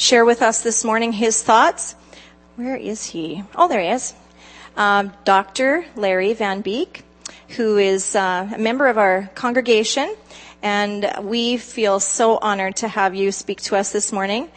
[0.00, 1.94] share with us this morning his thoughts.
[2.56, 3.44] Where is he?
[3.54, 4.14] Oh, there he is.
[4.74, 5.84] Um, Dr.
[5.94, 7.04] Larry Van Beek,
[7.48, 10.16] who is uh, a member of our congregation,
[10.62, 14.50] and we feel so honored to have you speak to us this morning.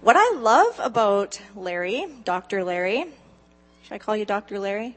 [0.00, 2.62] What I love about Larry, Dr.
[2.62, 3.06] Larry,
[3.82, 4.60] should I call you Dr.
[4.60, 4.96] Larry?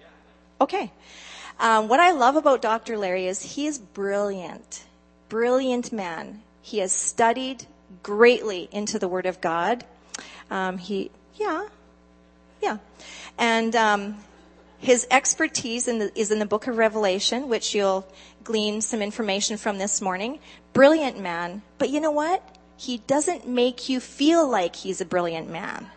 [0.62, 0.92] Okay.
[1.60, 3.00] Um, what I love about Dr.
[3.00, 4.84] Larry is he is brilliant,
[5.28, 6.44] brilliant man.
[6.62, 7.66] He has studied
[8.04, 9.86] greatly into the Word of God.
[10.50, 11.68] Um, he, yeah,
[12.62, 12.78] yeah,
[13.38, 14.18] and um,
[14.80, 18.08] his expertise in the, is in the Book of Revelation, which you'll
[18.44, 20.40] glean some information from this morning.
[20.74, 22.42] Brilliant man, but you know what?
[22.78, 25.88] He doesn't make you feel like he's a brilliant man.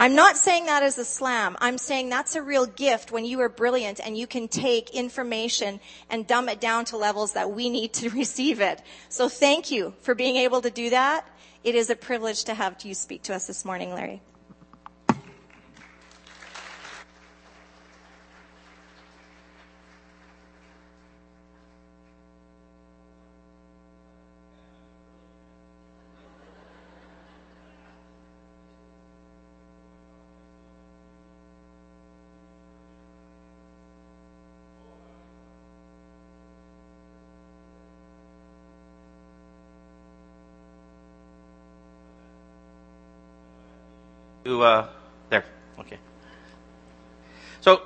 [0.00, 1.58] I'm not saying that as a slam.
[1.60, 5.78] I'm saying that's a real gift when you are brilliant and you can take information
[6.08, 8.80] and dumb it down to levels that we need to receive it.
[9.10, 11.26] So thank you for being able to do that.
[11.64, 14.22] It is a privilege to have you speak to us this morning, Larry.
[44.44, 44.88] To uh,
[45.28, 45.44] there.
[45.78, 45.98] Okay.
[47.60, 47.82] So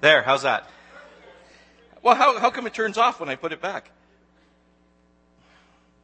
[0.00, 0.68] There, how's that?
[2.02, 3.90] Well, how, how come it turns off when I put it back?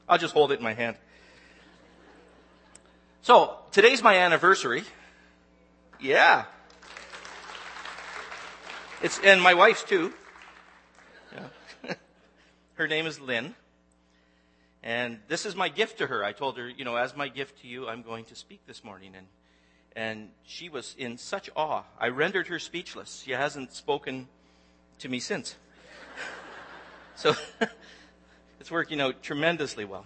[0.08, 0.96] I'll just hold it in my hand.
[3.22, 4.82] So, today's my anniversary.
[6.04, 6.44] Yeah.
[9.02, 10.12] It's, and my wife's too.
[11.32, 11.94] Yeah.
[12.74, 13.54] her name is Lynn.
[14.82, 16.22] And this is my gift to her.
[16.22, 18.84] I told her, you know, as my gift to you, I'm going to speak this
[18.84, 19.14] morning.
[19.16, 19.26] And,
[19.96, 21.84] and she was in such awe.
[21.98, 23.22] I rendered her speechless.
[23.24, 24.28] She hasn't spoken
[24.98, 25.56] to me since.
[27.16, 27.34] so
[28.60, 30.04] it's working out tremendously well.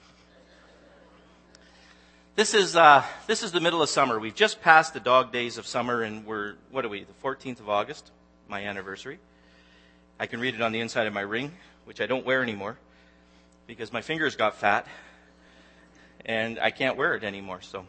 [2.39, 4.17] This is, uh, this is the middle of summer.
[4.21, 7.59] We've just passed the dog days of summer and we're, what are we, the 14th
[7.59, 8.13] of August,
[8.47, 9.19] my anniversary.
[10.21, 11.51] I can read it on the inside of my ring,
[11.85, 12.79] which I don't wear anymore
[13.67, 14.87] because my fingers got fat
[16.25, 17.59] and I can't wear it anymore.
[17.61, 17.87] So,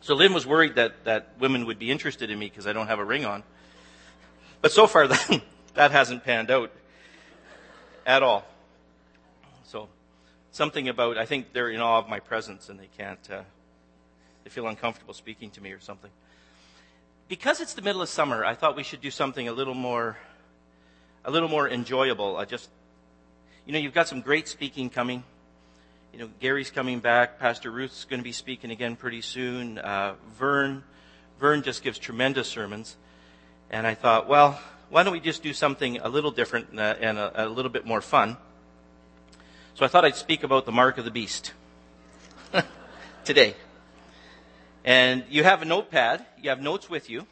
[0.00, 2.88] so Lynn was worried that, that women would be interested in me because I don't
[2.88, 3.44] have a ring on.
[4.60, 5.40] But so far that,
[5.74, 6.72] that hasn't panned out
[8.04, 8.44] at all.
[10.52, 13.42] So, something about, I think they're in awe of my presence and they can't, uh,
[14.44, 16.10] they feel uncomfortable speaking to me or something.
[17.28, 20.18] Because it's the middle of summer, I thought we should do something a little more,
[21.24, 22.36] a little more enjoyable.
[22.36, 22.68] I just,
[23.66, 25.24] you know, you've got some great speaking coming.
[26.12, 27.38] You know, Gary's coming back.
[27.38, 29.78] Pastor Ruth's going to be speaking again pretty soon.
[29.78, 30.84] Uh, Vern,
[31.40, 32.96] Vern just gives tremendous sermons.
[33.70, 36.98] And I thought, well, why don't we just do something a little different and a,
[37.00, 38.36] and a, a little bit more fun?
[39.74, 41.54] So I thought I'd speak about the mark of the beast
[43.24, 43.54] today.
[44.84, 47.26] And you have a notepad, you have notes with you,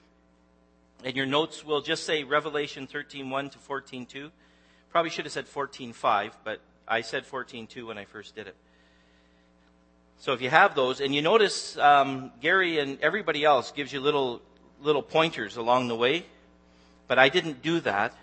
[1.04, 4.30] and your notes will just say Revelation 13:1 to 14:2.
[4.90, 8.56] Probably should have said 14:5, but I said 14:2 when I first did it.
[10.18, 14.00] So if you have those, and you notice um, Gary and everybody else gives you
[14.00, 14.40] little
[14.80, 16.24] little pointers along the way,
[17.06, 18.14] but I didn't do that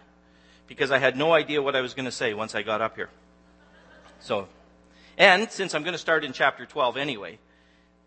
[0.66, 2.96] because I had no idea what I was going to say once I got up
[2.96, 3.10] here.
[4.20, 4.48] So,
[5.18, 7.40] and since I'm going to start in chapter 12 anyway,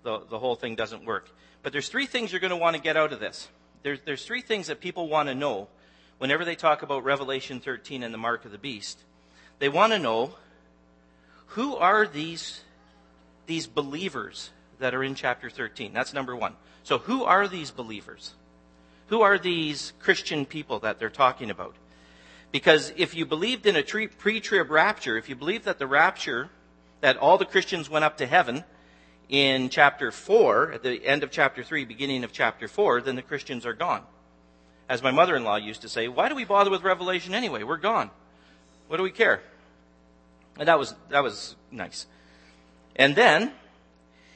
[0.03, 1.29] the, the whole thing doesn't work.
[1.63, 3.49] But there's three things you're going to want to get out of this.
[3.83, 5.69] There's, there's three things that people want to know
[6.19, 8.99] whenever they talk about Revelation 13 and the mark of the beast.
[9.59, 10.35] They want to know
[11.49, 12.63] who are these,
[13.47, 15.93] these believers that are in chapter 13?
[15.93, 16.55] That's number one.
[16.83, 18.35] So who are these believers?
[19.09, 21.75] Who are these Christian people that they're talking about?
[22.53, 26.49] Because if you believed in a pre-trib rapture, if you believe that the rapture,
[27.01, 28.65] that all the Christians went up to heaven
[29.29, 33.23] in chapter 4, at the end of chapter 3, beginning of chapter 4, then the
[33.23, 34.03] Christians are gone.
[34.89, 37.63] As my mother-in-law used to say, why do we bother with Revelation anyway?
[37.63, 38.11] We're gone.
[38.89, 39.41] What do we care?
[40.59, 42.07] And that was, that was nice.
[42.97, 43.53] And then,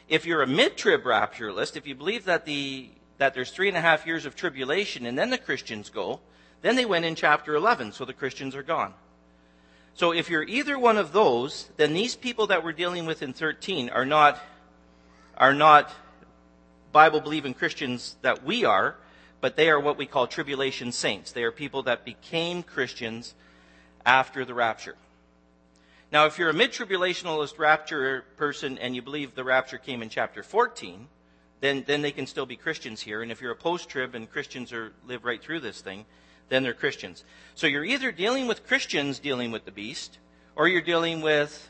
[0.09, 2.89] if you're a mid-trib rapturalist, if you believe that the,
[3.19, 6.21] that there's three and a half years of tribulation and then the Christians go,
[6.65, 8.95] then they went in chapter 11, so the Christians are gone.
[9.93, 13.35] So if you're either one of those, then these people that we're dealing with in
[13.35, 14.41] 13 are not,
[15.37, 15.93] are not
[16.91, 18.97] Bible believing Christians that we are,
[19.43, 21.33] but they are what we call tribulation saints.
[21.33, 23.35] They are people that became Christians
[24.07, 24.97] after the rapture.
[26.11, 30.09] Now, if you're a mid tribulationalist rapture person and you believe the rapture came in
[30.09, 31.09] chapter 14,
[31.61, 33.21] then, then they can still be Christians here.
[33.21, 36.07] And if you're a post trib and Christians are, live right through this thing,
[36.49, 37.25] then they're Christians.
[37.55, 40.19] So you're either dealing with Christians dealing with the beast,
[40.57, 41.69] or you're dealing with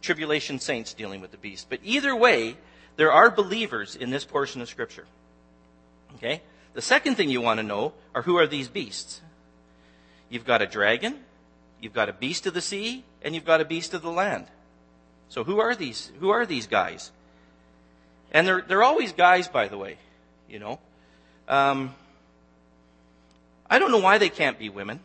[0.00, 1.66] tribulation saints dealing with the beast.
[1.68, 2.56] But either way,
[2.96, 5.06] there are believers in this portion of Scripture.
[6.16, 6.42] Okay?
[6.74, 9.20] The second thing you want to know are who are these beasts?
[10.28, 11.18] You've got a dragon,
[11.80, 14.46] you've got a beast of the sea, and you've got a beast of the land.
[15.28, 16.10] So who are these?
[16.20, 17.10] Who are these guys?
[18.30, 19.96] And they're they're always guys, by the way.
[20.48, 20.78] You know,
[21.48, 21.94] um,
[23.70, 25.00] I don't know why they can't be women.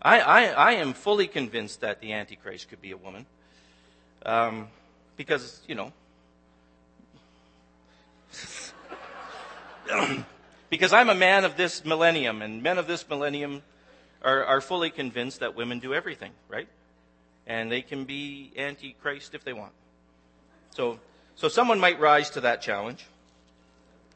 [0.00, 3.26] I, I, I am fully convinced that the Antichrist could be a woman.
[4.24, 4.68] Um,
[5.16, 5.92] because, you know,
[10.70, 13.62] because I'm a man of this millennium, and men of this millennium
[14.22, 16.68] are, are fully convinced that women do everything, right?
[17.46, 19.72] And they can be Antichrist if they want.
[20.70, 20.98] So,
[21.34, 23.04] so someone might rise to that challenge.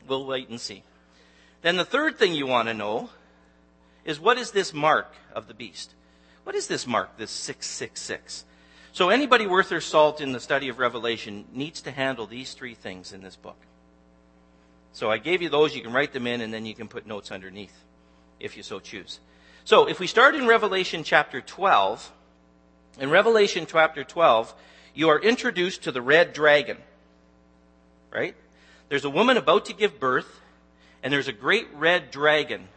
[0.07, 0.83] We'll wait and see.
[1.63, 3.11] Then the third thing you want to know
[4.05, 5.95] is what is this mark of the beast?
[6.45, 8.45] What is this mark, this 666?
[8.93, 12.75] So anybody worth their salt in the study of Revelation needs to handle these three
[12.75, 13.57] things in this book.
[14.93, 17.07] So I gave you those, you can write them in, and then you can put
[17.07, 17.73] notes underneath,
[18.39, 19.21] if you so choose.
[19.65, 22.13] So if we start in Revelation chapter 12,
[22.99, 24.53] in Revelation chapter 12,
[24.93, 26.77] you are introduced to the red dragon.
[28.13, 28.37] Right?
[28.91, 30.42] There's a woman about to give birth,
[31.03, 32.69] and there's a great red dragon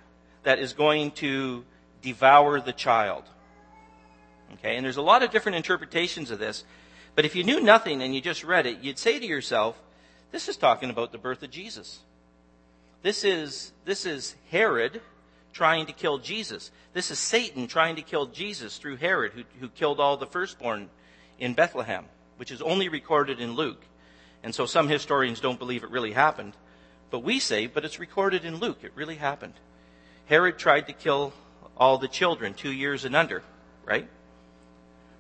[0.44, 1.64] that is going to
[2.02, 3.24] devour the child.
[4.54, 6.64] Okay, and there's a lot of different interpretations of this.
[7.16, 9.82] But if you knew nothing and you just read it, you'd say to yourself,
[10.32, 12.00] this is talking about the birth of Jesus.
[13.02, 15.02] This is, this is Herod
[15.54, 16.72] trying to kill Jesus.
[16.94, 20.90] This is Satan trying to kill Jesus through Herod, who, who killed all the firstborn
[21.40, 22.06] in Bethlehem,
[22.38, 23.82] which is only recorded in Luke.
[24.44, 26.54] And so some historians don't believe it really happened.
[27.16, 28.80] But we say, but it's recorded in Luke.
[28.84, 29.54] It really happened.
[30.26, 31.32] Herod tried to kill
[31.78, 33.42] all the children two years and under,
[33.86, 34.06] right?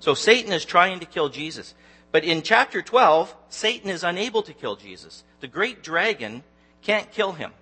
[0.01, 1.74] So Satan is trying to kill Jesus.
[2.12, 5.24] But in chapter 12, Satan is unable to kill Jesus.
[5.39, 6.44] The great dragon
[6.81, 7.53] can't kill him.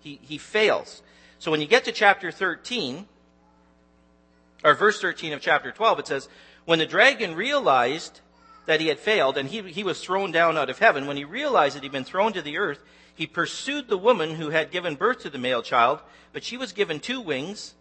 [0.00, 1.02] He, he fails.
[1.38, 3.06] So when you get to chapter 13,
[4.64, 6.30] or verse 13 of chapter 12, it says,
[6.64, 8.22] When the dragon realized
[8.64, 11.24] that he had failed, and he, he was thrown down out of heaven, when he
[11.24, 12.78] realized that he'd been thrown to the earth,
[13.14, 16.00] he pursued the woman who had given birth to the male child,
[16.32, 17.74] but she was given two wings,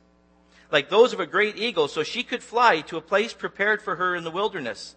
[0.71, 3.95] like those of a great eagle, so she could fly to a place prepared for
[3.95, 4.95] her in the wilderness.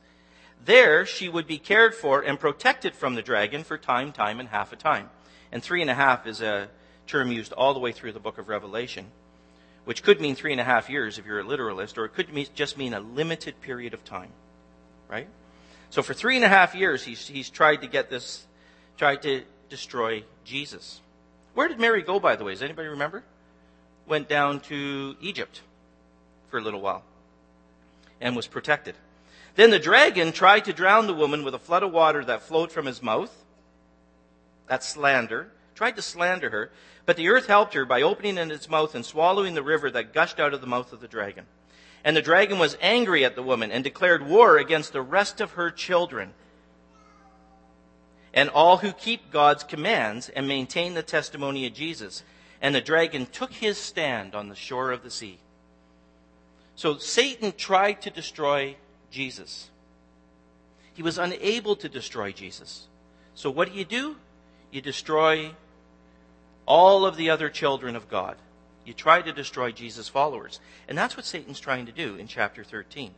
[0.64, 4.48] There she would be cared for and protected from the dragon for time, time, and
[4.48, 5.10] half a time.
[5.52, 6.68] And three and a half is a
[7.06, 9.06] term used all the way through the book of Revelation,
[9.84, 12.28] which could mean three and a half years if you're a literalist, or it could
[12.54, 14.30] just mean a limited period of time.
[15.08, 15.28] Right?
[15.90, 18.44] So for three and a half years, he's, he's tried to get this,
[18.98, 21.00] tried to destroy Jesus.
[21.54, 22.52] Where did Mary go, by the way?
[22.52, 23.24] Does anybody remember?
[24.06, 25.62] Went down to Egypt
[26.50, 27.02] for a little while
[28.20, 28.94] and was protected.
[29.54, 32.70] Then the dragon tried to drown the woman with a flood of water that flowed
[32.70, 33.34] from his mouth.
[34.66, 35.48] That's slander.
[35.74, 36.70] Tried to slander her.
[37.06, 40.12] But the earth helped her by opening in its mouth and swallowing the river that
[40.12, 41.46] gushed out of the mouth of the dragon.
[42.04, 45.52] And the dragon was angry at the woman and declared war against the rest of
[45.52, 46.34] her children
[48.36, 52.22] and all who keep God's commands and maintain the testimony of Jesus.
[52.60, 55.38] And the dragon took his stand on the shore of the sea.
[56.74, 58.76] So Satan tried to destroy
[59.10, 59.70] Jesus.
[60.92, 62.86] He was unable to destroy Jesus.
[63.34, 64.16] So what do you do?
[64.70, 65.52] You destroy
[66.66, 68.36] all of the other children of God.
[68.84, 70.60] You try to destroy Jesus' followers.
[70.88, 73.12] And that's what Satan's trying to do in chapter 13.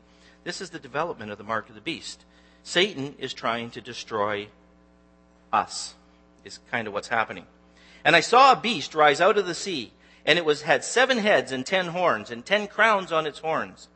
[0.45, 2.25] This is the development of the mark of the beast.
[2.63, 4.49] Satan is trying to destroy
[5.53, 5.95] us,
[6.45, 7.47] is kind of what's happening.
[8.05, 9.93] And I saw a beast rise out of the sea,
[10.25, 13.89] and it was, had seven heads and ten horns, and ten crowns on its horns.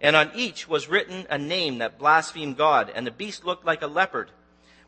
[0.00, 3.82] And on each was written a name that blasphemed God, and the beast looked like
[3.82, 4.30] a leopard.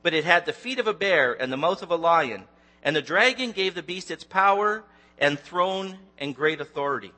[0.03, 2.45] But it had the feet of a bear and the mouth of a lion.
[2.83, 4.85] And the dragon gave the beast its power
[5.19, 7.13] and throne and great authority.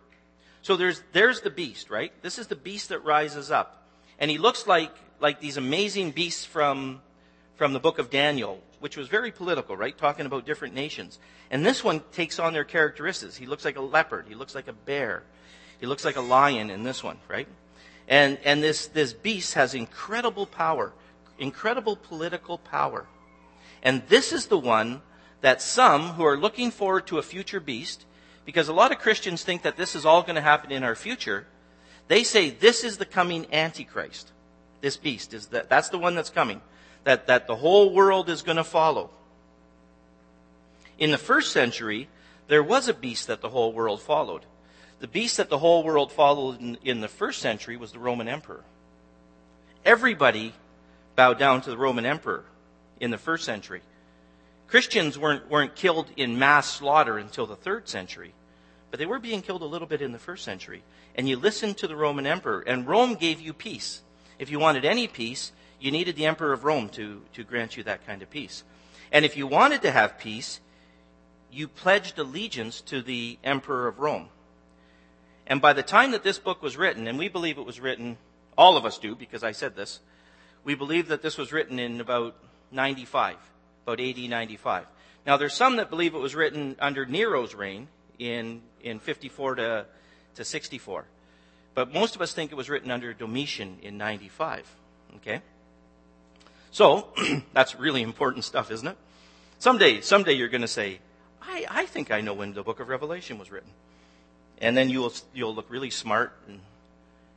[0.62, 2.12] So there's, there's the beast, right?
[2.22, 3.86] This is the beast that rises up.
[4.18, 7.00] And he looks like, like these amazing beasts from,
[7.56, 9.96] from the book of Daniel, which was very political, right?
[9.96, 11.18] Talking about different nations.
[11.50, 13.36] And this one takes on their characteristics.
[13.36, 14.26] He looks like a leopard.
[14.28, 15.22] He looks like a bear.
[15.80, 17.48] He looks like a lion in this one, right?
[18.08, 20.92] And, and this, this beast has incredible power,
[21.38, 23.06] incredible political power.
[23.82, 25.02] And this is the one
[25.40, 28.06] that some who are looking forward to a future beast,
[28.44, 30.94] because a lot of Christians think that this is all going to happen in our
[30.94, 31.46] future,
[32.08, 34.32] they say this is the coming Antichrist.
[34.80, 36.60] This beast is that, that's the one that's coming.
[37.08, 39.08] That, that the whole world is going to follow.
[40.98, 42.06] In the first century,
[42.48, 44.42] there was a beast that the whole world followed.
[45.00, 48.28] The beast that the whole world followed in, in the first century was the Roman
[48.28, 48.62] emperor.
[49.86, 50.52] Everybody
[51.16, 52.44] bowed down to the Roman emperor
[53.00, 53.80] in the first century.
[54.66, 58.34] Christians weren't, weren't killed in mass slaughter until the third century,
[58.90, 60.82] but they were being killed a little bit in the first century.
[61.14, 64.02] And you listened to the Roman emperor, and Rome gave you peace.
[64.38, 67.82] If you wanted any peace, you needed the emperor of Rome to, to grant you
[67.84, 68.64] that kind of peace.
[69.12, 70.60] And if you wanted to have peace,
[71.50, 74.28] you pledged allegiance to the emperor of Rome.
[75.46, 78.18] And by the time that this book was written, and we believe it was written,
[78.56, 80.00] all of us do because I said this,
[80.64, 82.36] we believe that this was written in about
[82.70, 83.36] 95,
[83.84, 84.84] about AD 95.
[85.26, 89.86] Now there's some that believe it was written under Nero's reign in, in 54 to,
[90.34, 91.06] to 64.
[91.74, 94.66] But most of us think it was written under Domitian in 95.
[95.16, 95.40] Okay?
[96.70, 97.08] So,
[97.52, 98.96] that's really important stuff, isn't it?
[99.58, 101.00] Someday, someday you're going to say,
[101.42, 103.70] I, I think I know when the book of Revelation was written.
[104.60, 106.60] And then you'll, you'll look really smart and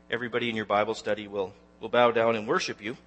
[0.10, 2.98] everybody in your Bible study will, will bow down and worship you.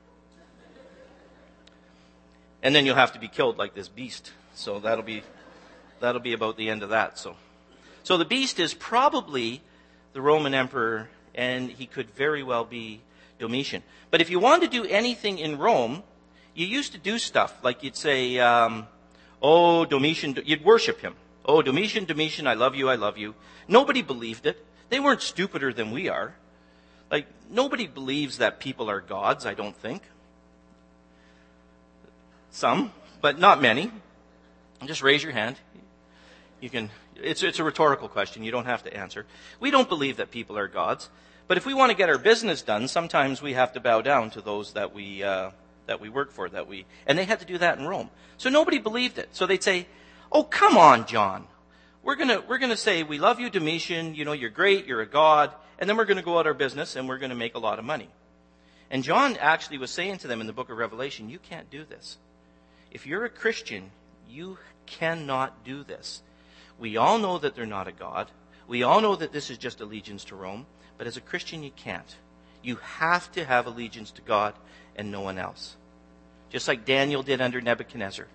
[2.62, 4.33] And then you'll have to be killed like this beast.
[4.54, 5.23] So that'll be,
[6.00, 7.19] that'll be about the end of that.
[7.19, 7.37] So,
[8.02, 9.61] so the beast is probably
[10.12, 13.00] the Roman emperor and he could very well be
[13.38, 13.83] Domitian.
[14.11, 16.02] But if you want to do anything in Rome,
[16.54, 18.87] you used to do stuff like you'd say, um,
[19.42, 21.14] "Oh, Domitian," you'd worship him.
[21.44, 23.34] "Oh, Domitian, Domitian, I love you, I love you."
[23.68, 24.64] Nobody believed it.
[24.88, 26.34] They weren't stupider than we are.
[27.11, 29.46] Like nobody believes that people are gods.
[29.46, 30.02] I don't think.
[32.50, 33.90] Some, but not many.
[34.84, 35.56] Just raise your hand.
[36.61, 36.90] You can.
[37.16, 38.44] It's it's a rhetorical question.
[38.44, 39.26] You don't have to answer.
[39.61, 41.11] We don't believe that people are gods.
[41.46, 44.30] But if we want to get our business done, sometimes we have to bow down
[44.30, 45.50] to those that we uh,
[45.87, 46.49] that we work for.
[46.49, 48.11] That we and they had to do that in Rome.
[48.37, 49.29] So nobody believed it.
[49.33, 49.87] So they'd say,
[50.31, 51.47] "Oh, come on, John.
[52.03, 54.14] We're gonna we're gonna say we love you, Domitian.
[54.14, 54.87] You know you're great.
[54.87, 57.55] You're a god." And then we're to go out our business and we're to make
[57.55, 58.09] a lot of money.
[58.91, 61.85] And John actually was saying to them in the book of Revelation, "You can't do
[61.85, 62.19] this.
[62.91, 63.91] If you're a Christian,
[64.29, 66.23] you cannot do this.
[66.79, 68.31] We all know that they're not a god.
[68.67, 70.67] We all know that this is just allegiance to Rome.
[70.97, 72.17] But as a Christian, you can't.
[72.64, 74.54] You have to have allegiance to God
[74.97, 75.76] and no one else.
[76.50, 78.26] Just like Daniel did under Nebuchadnezzar.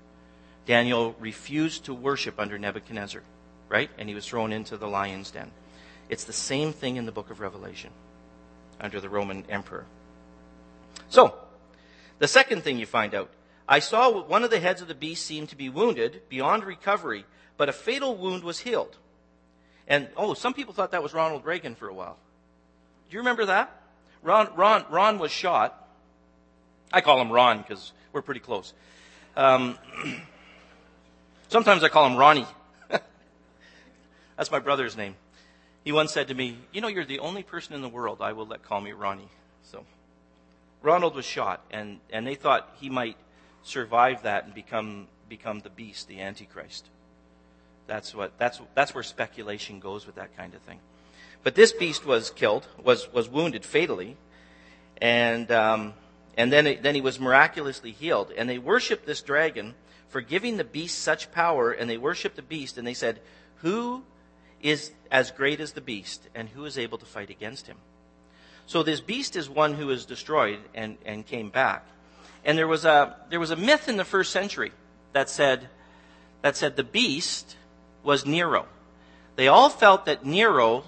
[0.66, 3.24] Daniel refused to worship under Nebuchadnezzar,
[3.70, 3.90] right?
[3.98, 5.50] And he was thrown into the lion's den.
[6.10, 7.90] It's the same thing in the book of Revelation
[8.80, 9.86] under the Roman emperor.
[11.10, 11.34] So,
[12.20, 13.32] the second thing you find out
[13.68, 17.26] I saw one of the heads of the beast seemed to be wounded beyond recovery,
[17.58, 18.98] but a fatal wound was healed.
[19.88, 22.18] And, oh, some people thought that was Ronald Reagan for a while.
[23.10, 23.79] Do you remember that?
[24.22, 25.88] Ron, Ron, Ron was shot.
[26.92, 28.74] I call him Ron because we're pretty close.
[29.36, 29.78] Um,
[31.50, 32.48] sometimes I call him Ronnie.
[34.38, 35.16] That's my brother's name.
[35.84, 38.34] He once said to me, You know, you're the only person in the world I
[38.34, 39.30] will let call me Ronnie.
[39.64, 39.86] So,
[40.82, 43.18] Ronald was shot, and, and they thought he might
[43.64, 46.86] survive that and become, become the beast, the Antichrist.
[47.88, 50.80] That's, what, that's, that's where speculation goes with that kind of thing.
[51.44, 54.18] But this beast was killed, was, was wounded fatally,
[55.02, 55.94] and, um,
[56.38, 58.32] and then, it, then he was miraculously healed.
[58.36, 59.76] And they worshiped this dragon
[60.10, 63.22] for giving the beast such power, and they worshiped the beast, and they said,
[63.58, 64.04] Who
[64.62, 67.78] is as great as the beast, and who is able to fight against him?
[68.66, 71.88] So this beast is one who is destroyed and, and came back.
[72.46, 74.72] And there was a there was a myth in the first century
[75.14, 75.68] that said
[76.42, 77.58] that said the beast
[78.04, 78.68] was Nero.
[79.36, 80.84] They all felt that Nero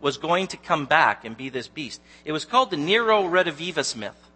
[0.00, 2.00] was going to come back and be this beast.
[2.24, 4.30] It was called the Nero Redivivus myth.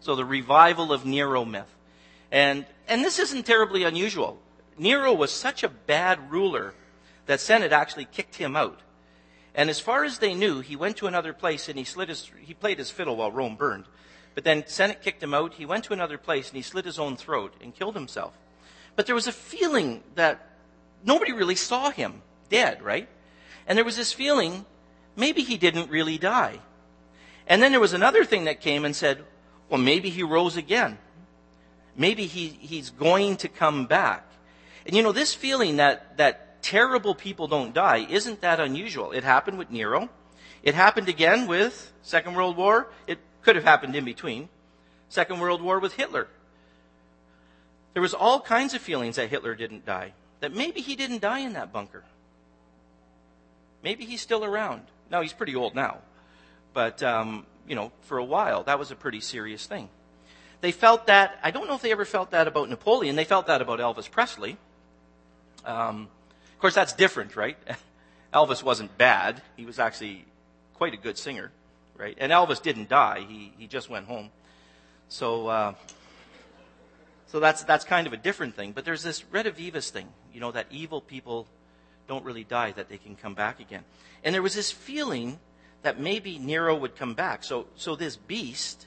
[0.00, 1.72] So the revival of Nero myth.
[2.30, 4.38] And, and this isn't terribly unusual.
[4.78, 6.74] Nero was such a bad ruler
[7.26, 8.80] that Senate actually kicked him out.
[9.54, 12.30] And as far as they knew, he went to another place and he slit his,
[12.40, 13.84] he played his fiddle while Rome burned.
[14.34, 15.54] But then Senate kicked him out.
[15.54, 18.36] He went to another place and he slit his own throat and killed himself.
[18.96, 20.50] But there was a feeling that
[21.04, 23.08] nobody really saw him dead, right?
[23.66, 24.64] And there was this feeling
[25.16, 26.60] maybe he didn't really die.
[27.46, 29.24] And then there was another thing that came and said,
[29.68, 30.98] well, maybe he rose again.
[31.96, 34.26] Maybe he, he's going to come back.
[34.86, 39.12] And you know, this feeling that, that terrible people don't die isn't that unusual.
[39.12, 40.08] It happened with Nero.
[40.62, 42.88] It happened again with Second World War.
[43.06, 44.48] It could have happened in between.
[45.08, 46.28] Second World War with Hitler.
[47.92, 50.14] There was all kinds of feelings that Hitler didn't die.
[50.40, 52.04] That maybe he didn't die in that bunker.
[53.82, 54.82] Maybe he's still around.
[55.12, 55.98] Now he's pretty old now,
[56.72, 59.88] but um, you know, for a while that was a pretty serious thing.
[60.62, 61.38] They felt that.
[61.42, 63.14] I don't know if they ever felt that about Napoleon.
[63.14, 64.56] They felt that about Elvis Presley.
[65.64, 66.08] Um,
[66.54, 67.58] of course, that's different, right?
[68.34, 69.42] Elvis wasn't bad.
[69.56, 70.24] He was actually
[70.74, 71.52] quite a good singer,
[71.96, 72.16] right?
[72.18, 73.26] And Elvis didn't die.
[73.28, 74.30] He he just went home.
[75.08, 75.46] So.
[75.46, 75.74] Uh,
[77.32, 78.72] so that's, that's kind of a different thing.
[78.72, 81.46] But there's this redivivus thing, you know, that evil people
[82.08, 83.84] don't really die, that they can come back again.
[84.24, 85.38] And there was this feeling
[85.82, 87.44] that maybe Nero would come back.
[87.44, 88.86] So, so this beast,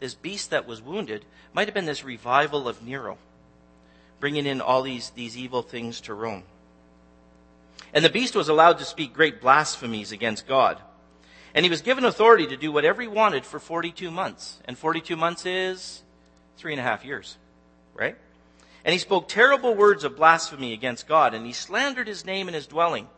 [0.00, 3.18] this beast that was wounded, might have been this revival of Nero,
[4.20, 6.44] bringing in all these, these evil things to Rome.
[7.94, 10.80] And the beast was allowed to speak great blasphemies against God.
[11.54, 14.60] And he was given authority to do whatever he wanted for 42 months.
[14.66, 16.02] And 42 months is
[16.58, 17.38] three and a half years
[17.96, 18.16] right?
[18.86, 22.54] And he spoke terrible words of blasphemy against God, and he slandered his name and
[22.54, 23.08] his dwelling,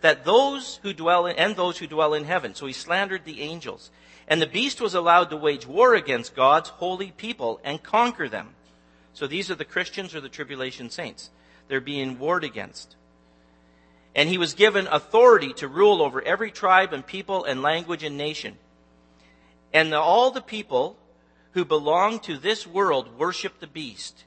[0.00, 2.54] that those who dwell in, and those who dwell in heaven.
[2.54, 3.90] So he slandered the angels.
[4.28, 8.50] And the beast was allowed to wage war against God's holy people and conquer them.
[9.12, 11.30] So these are the Christians or the tribulation saints.
[11.66, 12.94] They're being warred against.
[14.14, 18.16] And he was given authority to rule over every tribe and people and language and
[18.16, 18.56] nation.
[19.74, 20.96] And the, all the people
[21.54, 24.24] who belong to this world worship the beast.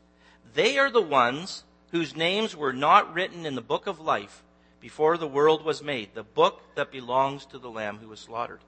[0.54, 4.44] They are the ones whose names were not written in the book of life
[4.80, 8.60] before the world was made, the book that belongs to the Lamb who was slaughtered.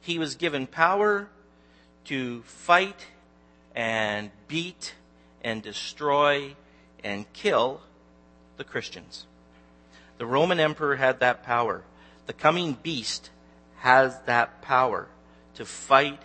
[0.00, 1.28] He was given power
[2.04, 3.06] to fight
[3.74, 4.94] and beat
[5.42, 6.54] and destroy
[7.02, 7.80] and kill
[8.56, 9.26] the Christians.
[10.18, 11.82] The Roman emperor had that power.
[12.26, 13.30] The coming beast
[13.76, 15.08] has that power
[15.54, 16.20] to fight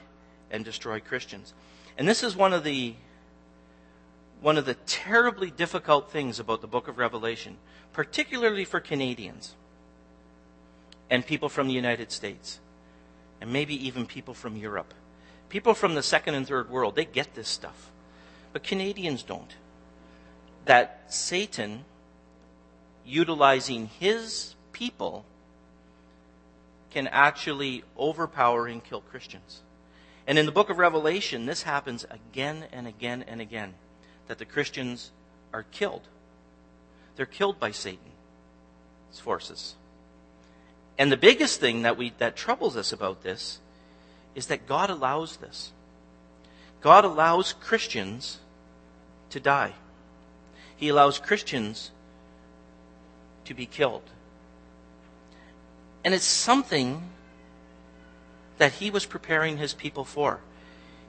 [0.51, 1.53] and destroy Christians.
[1.97, 2.95] And this is one of the
[4.41, 7.57] one of the terribly difficult things about the book of Revelation,
[7.93, 9.55] particularly for Canadians
[11.09, 12.59] and people from the United States,
[13.41, 14.93] and maybe even people from Europe.
[15.49, 17.91] People from the second and third world, they get this stuff.
[18.53, 19.55] But Canadians don't.
[20.65, 21.83] That Satan,
[23.05, 25.25] utilizing his people,
[26.91, 29.61] can actually overpower and kill Christians.
[30.27, 33.73] And in the book of Revelation, this happens again and again and again
[34.29, 35.11] that the Christians
[35.51, 36.03] are killed.
[37.15, 37.99] They're killed by Satan's
[39.15, 39.75] forces.
[40.99, 43.59] And the biggest thing that we that troubles us about this
[44.35, 45.71] is that God allows this.
[46.79, 48.37] God allows Christians
[49.31, 49.73] to die.
[50.77, 51.89] He allows Christians
[53.45, 54.03] to be killed.
[56.05, 57.01] And it's something
[58.59, 60.39] that he was preparing his people for.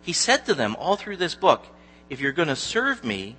[0.00, 1.66] He said to them all through this book,
[2.11, 3.37] if you're going to serve me,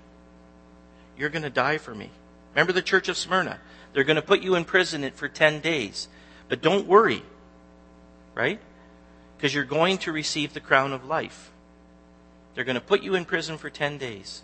[1.17, 2.09] you're going to die for me.
[2.55, 3.59] Remember the church of Smyrna?
[3.93, 6.07] They're going to put you in prison for 10 days.
[6.47, 7.23] But don't worry,
[8.33, 8.59] right?
[9.37, 11.51] Because you're going to receive the crown of life.
[12.55, 14.41] They're going to put you in prison for 10 days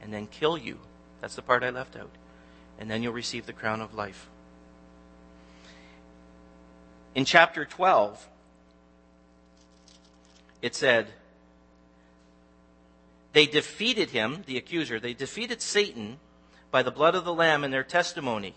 [0.00, 0.78] and then kill you.
[1.20, 2.10] That's the part I left out.
[2.78, 4.28] And then you'll receive the crown of life.
[7.14, 8.28] In chapter 12,
[10.60, 11.08] it said,
[13.36, 16.18] they defeated him, the accuser, they defeated Satan
[16.70, 18.54] by the blood of the Lamb and their testimony.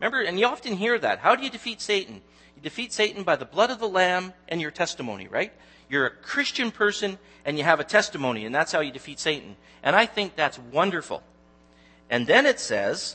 [0.00, 1.18] Remember, and you often hear that.
[1.18, 2.22] How do you defeat Satan?
[2.56, 5.52] You defeat Satan by the blood of the Lamb and your testimony, right?
[5.90, 9.56] You're a Christian person and you have a testimony, and that's how you defeat Satan.
[9.82, 11.22] And I think that's wonderful.
[12.08, 13.14] And then it says,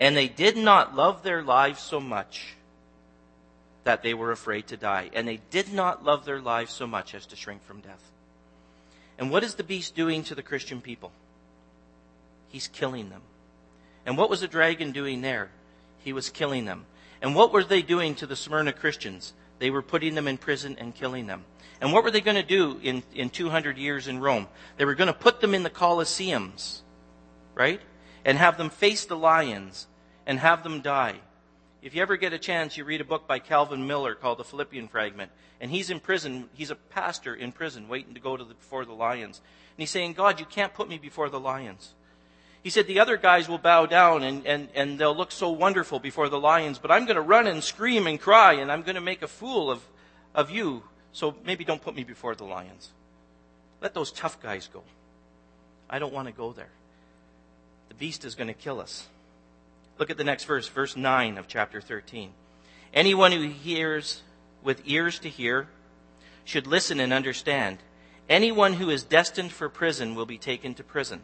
[0.00, 2.56] and they did not love their lives so much
[3.84, 5.10] that they were afraid to die.
[5.12, 8.09] And they did not love their lives so much as to shrink from death.
[9.20, 11.12] And what is the beast doing to the Christian people?
[12.48, 13.20] He's killing them.
[14.06, 15.50] And what was the dragon doing there?
[15.98, 16.86] He was killing them.
[17.20, 19.34] And what were they doing to the Smyrna Christians?
[19.58, 21.44] They were putting them in prison and killing them.
[21.82, 24.48] And what were they going to do in, in 200 years in Rome?
[24.78, 26.80] They were going to put them in the Colosseums,
[27.54, 27.80] right?
[28.24, 29.86] And have them face the lions
[30.26, 31.20] and have them die.
[31.82, 34.44] If you ever get a chance, you read a book by Calvin Miller called The
[34.44, 35.30] Philippian Fragment.
[35.60, 36.50] And he's in prison.
[36.52, 39.38] He's a pastor in prison waiting to go to the, before the lions.
[39.38, 41.94] And he's saying, God, you can't put me before the lions.
[42.62, 45.98] He said, the other guys will bow down and, and, and they'll look so wonderful
[45.98, 48.96] before the lions, but I'm going to run and scream and cry and I'm going
[48.96, 49.80] to make a fool of,
[50.34, 50.82] of you.
[51.12, 52.90] So maybe don't put me before the lions.
[53.80, 54.82] Let those tough guys go.
[55.88, 56.68] I don't want to go there.
[57.88, 59.08] The beast is going to kill us.
[60.00, 62.30] Look at the next verse, verse 9 of chapter 13.
[62.94, 64.22] Anyone who hears
[64.62, 65.68] with ears to hear
[66.42, 67.78] should listen and understand.
[68.26, 71.20] Anyone who is destined for prison will be taken to prison.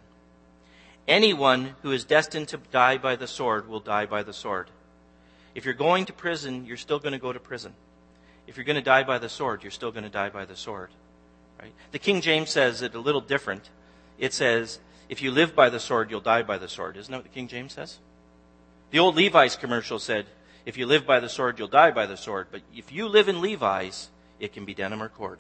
[1.09, 4.71] Anyone who is destined to die by the sword will die by the sword.
[5.55, 7.73] If you're going to prison, you're still going to go to prison.
[8.47, 10.55] If you're going to die by the sword, you're still going to die by the
[10.55, 10.91] sword.
[11.59, 11.73] Right?
[11.93, 13.71] The King James says it a little different.
[14.19, 16.99] It says, if you live by the sword, you'll die by the sword.
[16.99, 18.01] Isn't that what the King James says?
[18.91, 20.27] The old Levi's commercial said,
[20.65, 22.49] if you live by the sword, you'll die by the sword.
[22.51, 24.09] But if you live in Levi's,
[24.41, 25.39] it can be denim or cord.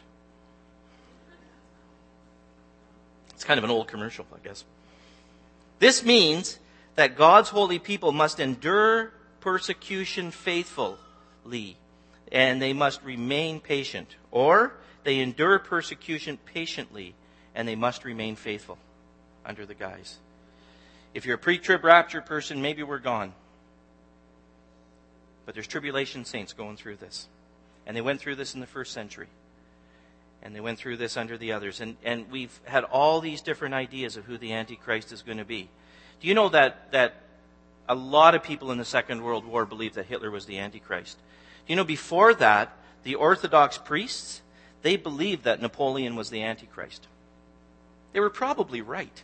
[3.30, 4.64] It's kind of an old commercial, I guess.
[5.78, 6.58] This means
[6.94, 11.76] that God's holy people must endure persecution faithfully,
[12.32, 14.16] and they must remain patient.
[14.30, 17.14] Or they endure persecution patiently,
[17.54, 18.78] and they must remain faithful
[19.44, 20.18] under the guise.
[21.14, 23.32] If you're a pre trib rapture person, maybe we're gone.
[25.44, 27.28] But there's tribulation saints going through this.
[27.86, 29.28] And they went through this in the first century.
[30.42, 31.80] And they went through this under the others.
[31.80, 35.44] And, and we've had all these different ideas of who the Antichrist is going to
[35.44, 35.68] be.
[36.20, 37.14] Do you know that, that
[37.88, 41.16] a lot of people in the Second World War believed that Hitler was the Antichrist?
[41.66, 44.42] Do you know before that, the Orthodox priests,
[44.82, 47.06] they believed that Napoleon was the Antichrist.
[48.12, 49.22] They were probably right.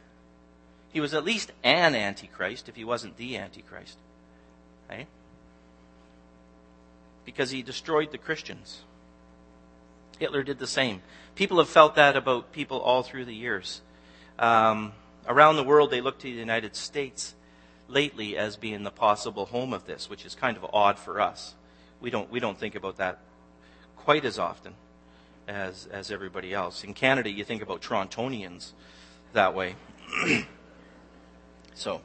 [0.92, 3.98] He was at least an Antichrist if he wasn't the Antichrist.
[4.90, 5.06] Right?
[7.24, 8.82] because he destroyed the Christians.
[10.18, 11.02] Hitler did the same.
[11.34, 13.80] People have felt that about people all through the years.
[14.38, 14.92] Um,
[15.26, 17.34] around the world, they look to the United States
[17.88, 21.54] lately as being the possible home of this, which is kind of odd for us.
[22.00, 23.20] We don't, we don't think about that
[23.96, 24.74] quite as often
[25.46, 26.84] as, as everybody else.
[26.84, 28.72] In Canada, you think about Torontonians
[29.32, 29.76] that way.
[31.74, 32.00] so,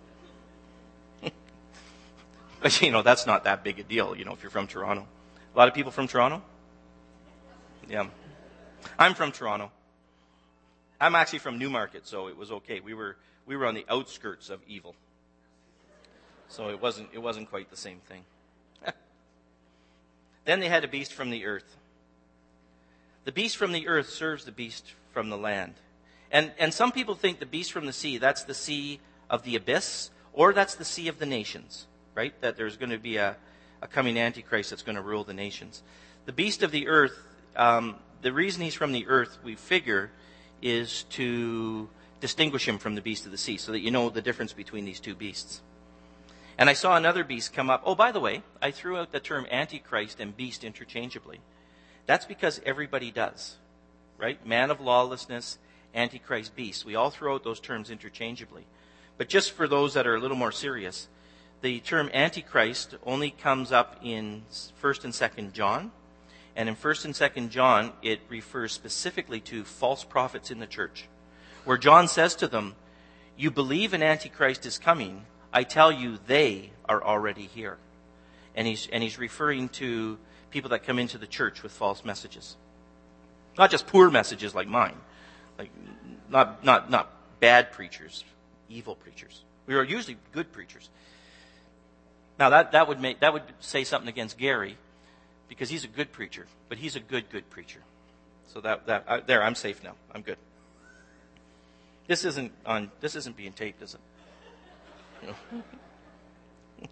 [2.61, 5.07] but, you know, that's not that big a deal, you know, if you're from Toronto.
[5.53, 6.41] A lot of people from Toronto?
[7.89, 8.07] Yeah.
[8.97, 9.71] I'm from Toronto.
[10.99, 12.79] I'm actually from Newmarket, so it was okay.
[12.79, 14.95] We were, we were on the outskirts of evil.
[16.49, 18.23] So it wasn't, it wasn't quite the same thing.
[20.45, 21.75] then they had a beast from the earth.
[23.25, 25.75] The beast from the earth serves the beast from the land.
[26.31, 29.55] And, and some people think the beast from the sea, that's the sea of the
[29.55, 31.87] abyss, or that's the sea of the nations
[32.17, 32.33] right?
[32.41, 33.37] That there's going to be a,
[33.81, 35.83] a coming Antichrist that's going to rule the nations.
[36.25, 37.15] The beast of the earth,
[37.55, 40.09] um, the reason he's from the earth, we figure,
[40.61, 41.87] is to
[42.19, 44.83] distinguish him from the beast of the sea, so that you know the difference between
[44.83, 45.61] these two beasts.
[46.57, 47.83] And I saw another beast come up.
[47.85, 51.39] Oh, by the way, I threw out the term Antichrist and beast interchangeably.
[52.07, 53.57] That's because everybody does,
[54.17, 54.43] right?
[54.43, 55.59] Man of lawlessness,
[55.93, 56.83] Antichrist, beast.
[56.83, 58.65] We all throw out those terms interchangeably.
[59.17, 61.07] But just for those that are a little more serious,
[61.61, 64.43] the term Antichrist only comes up in
[64.81, 65.91] 1st and 2nd John.
[66.55, 71.07] And in 1st and 2nd John, it refers specifically to false prophets in the church.
[71.65, 72.75] Where John says to them,
[73.35, 75.25] You believe an Antichrist is coming.
[75.51, 77.77] I tell you, they are already here.
[78.55, 80.17] And he's, and he's referring to
[80.51, 82.55] people that come into the church with false messages.
[83.57, 84.95] Not just poor messages like mine.
[85.57, 85.71] Like,
[86.29, 88.23] not, not, not bad preachers,
[88.69, 89.43] evil preachers.
[89.65, 90.89] We are usually good preachers.
[92.39, 94.77] Now that, that would make, that would say something against Gary
[95.49, 97.79] because he's a good preacher, but he's a good, good preacher.
[98.53, 99.93] So that, that, I, there, I'm safe now.
[100.13, 100.37] I'm good.
[102.07, 105.35] This isn't on, this isn't being taped, is it?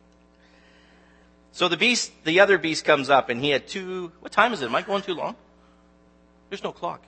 [1.52, 4.62] so the beast, the other beast comes up and he had two, what time is
[4.62, 4.66] it?
[4.66, 5.36] Am I going too long?
[6.50, 7.02] There's no clock.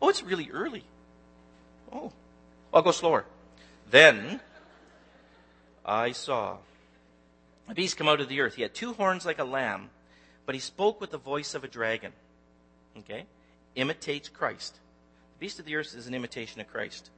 [0.00, 0.84] Oh, it's really early.
[1.92, 2.12] Oh,
[2.72, 3.24] I'll go slower.
[3.90, 4.40] Then
[5.84, 6.58] I saw
[7.68, 8.54] a beast come out of the earth.
[8.54, 9.90] He had two horns like a lamb,
[10.46, 12.12] but he spoke with the voice of a dragon.
[12.98, 13.24] Okay?
[13.74, 14.74] Imitates Christ.
[15.38, 17.10] The beast of the earth is an imitation of Christ.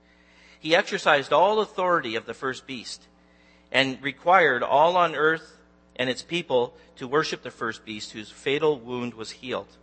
[0.61, 3.07] He exercised all authority of the first beast
[3.73, 5.59] and required all on earth
[5.97, 9.77] and its people to worship the first beast whose fatal wound was healed.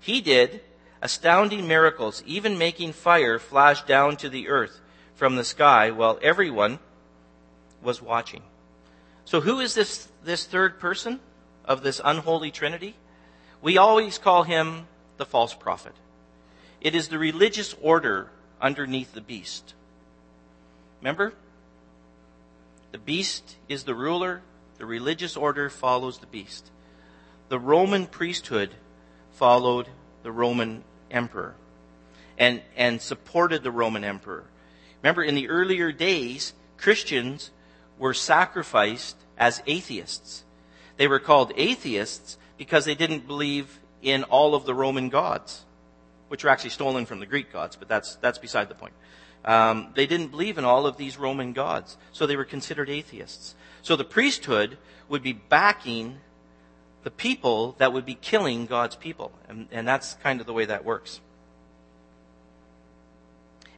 [0.00, 0.60] He did
[1.00, 4.80] astounding miracles, even making fire flash down to the earth
[5.22, 6.80] from the sky while everyone
[7.80, 8.42] was watching.
[9.24, 11.20] So who is this, this third person
[11.64, 12.96] of this unholy trinity?
[13.60, 15.92] We always call him the false prophet.
[16.80, 18.30] It is the religious order
[18.60, 19.74] underneath the beast.
[21.00, 21.34] Remember?
[22.90, 24.42] The beast is the ruler.
[24.78, 26.68] The religious order follows the beast.
[27.48, 28.74] The Roman priesthood
[29.30, 29.86] followed
[30.24, 30.82] the Roman
[31.12, 31.54] emperor
[32.36, 34.46] and, and supported the Roman emperor.
[35.02, 37.50] Remember, in the earlier days, Christians
[37.98, 40.44] were sacrificed as atheists.
[40.96, 45.64] They were called atheists because they didn't believe in all of the Roman gods.
[46.32, 48.94] which were actually stolen from the Greek gods, but that's, that's beside the point.
[49.44, 53.54] Um, they didn't believe in all of these Roman gods, so they were considered atheists.
[53.82, 54.78] So the priesthood
[55.10, 56.20] would be backing
[57.02, 59.30] the people that would be killing God's people.
[59.46, 61.20] And, and that's kind of the way that works.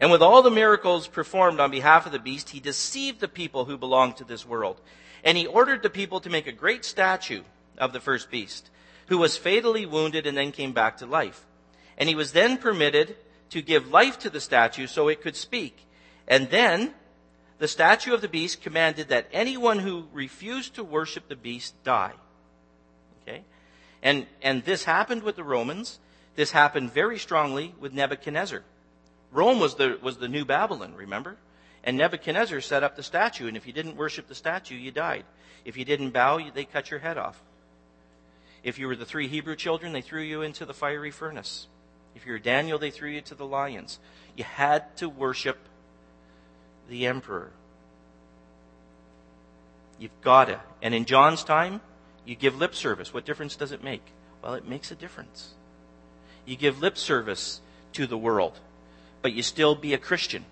[0.00, 3.64] And with all the miracles performed on behalf of the beast, he deceived the people
[3.64, 4.80] who belonged to this world.
[5.22, 7.42] And he ordered the people to make a great statue
[7.78, 8.70] of the first beast,
[9.06, 11.46] who was fatally wounded and then came back to life.
[11.96, 13.16] And he was then permitted
[13.50, 15.86] to give life to the statue so it could speak.
[16.26, 16.92] And then
[17.58, 22.12] the statue of the beast commanded that anyone who refused to worship the beast die.
[23.22, 23.42] Okay?
[24.02, 26.00] And, and this happened with the Romans.
[26.34, 28.64] This happened very strongly with Nebuchadnezzar.
[29.34, 31.36] Rome was the, was the new Babylon, remember?
[31.82, 35.24] And Nebuchadnezzar set up the statue, and if you didn't worship the statue, you died.
[35.64, 37.42] If you didn't bow, they cut your head off.
[38.62, 41.66] If you were the three Hebrew children, they threw you into the fiery furnace.
[42.14, 43.98] If you were Daniel, they threw you to the lions.
[44.36, 45.58] You had to worship
[46.88, 47.50] the emperor.
[49.98, 50.60] You've got to.
[50.80, 51.80] And in John's time,
[52.24, 53.12] you give lip service.
[53.12, 54.04] What difference does it make?
[54.42, 55.54] Well, it makes a difference.
[56.46, 57.60] You give lip service
[57.94, 58.60] to the world
[59.24, 60.44] but you still be a Christian.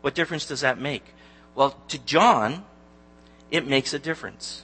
[0.00, 1.04] What difference does that make?
[1.54, 2.64] Well, to John,
[3.50, 4.62] it makes a difference.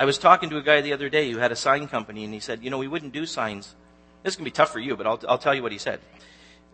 [0.00, 2.34] I was talking to a guy the other day who had a sign company, and
[2.34, 3.76] he said, You know, we wouldn't do signs.
[4.24, 6.00] This to be tough for you, but I'll, I'll tell you what he said.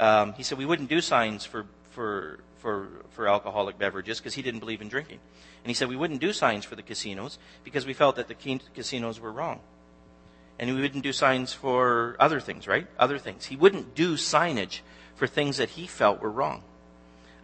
[0.01, 4.41] Um, he said, We wouldn't do signs for, for, for, for alcoholic beverages because he
[4.41, 5.19] didn't believe in drinking.
[5.63, 8.61] And he said, We wouldn't do signs for the casinos because we felt that the
[8.75, 9.61] casinos were wrong.
[10.59, 12.87] And we wouldn't do signs for other things, right?
[12.99, 13.45] Other things.
[13.45, 14.81] He wouldn't do signage
[15.23, 16.65] for things that he felt were wrong.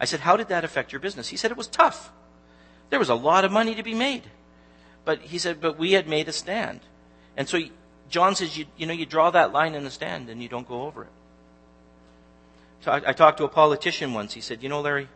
[0.01, 1.29] I said, How did that affect your business?
[1.29, 2.11] He said, It was tough.
[2.89, 4.23] There was a lot of money to be made.
[5.05, 6.81] But he said, But we had made a stand.
[7.37, 7.57] And so
[8.09, 10.67] John says, You, you know, you draw that line in the stand and you don't
[10.67, 11.11] go over it.
[12.81, 14.33] So I, I talked to a politician once.
[14.33, 15.07] He said, You know, Larry,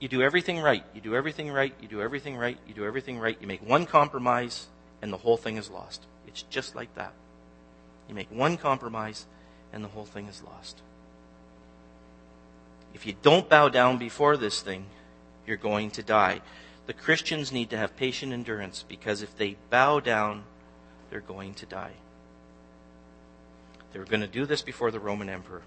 [0.00, 0.82] you do everything right.
[0.92, 1.72] You do everything right.
[1.80, 2.58] You do everything right.
[2.66, 3.38] You do everything right.
[3.40, 4.66] You make one compromise
[5.00, 6.02] and the whole thing is lost.
[6.26, 7.12] It's just like that.
[8.08, 9.26] You make one compromise
[9.74, 10.80] and the whole thing is lost.
[12.94, 14.86] If you don't bow down before this thing,
[15.46, 16.40] you're going to die.
[16.86, 20.44] The Christians need to have patient endurance because if they bow down,
[21.10, 21.92] they're going to die.
[23.92, 25.62] They were going to do this before the Roman emperor.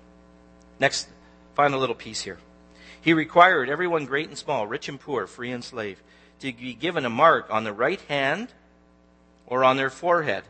[0.80, 1.08] Next,
[1.54, 2.38] final little piece here.
[3.02, 6.02] He required everyone great and small, rich and poor, free and slave,
[6.40, 8.50] to be given a mark on the right hand
[9.46, 10.44] or on their forehead